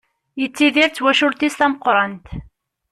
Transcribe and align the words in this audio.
Yettidir 0.39 0.89
d 0.89 0.93
twacult-is 0.95 1.55
tameqqrant. 1.59 2.27